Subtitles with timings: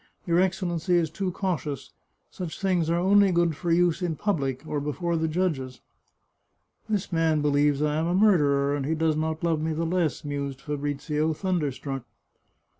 [0.25, 1.87] Your Excellency is too 220 The Chartreuse of
[2.39, 2.53] Parma cautious.
[2.55, 5.81] Such things are only good for use in public or be fore the judges.""
[6.89, 10.25] This man believes I am a murderer, and he does not love me the less,"
[10.25, 12.05] mused Fabrizio, thunder struck.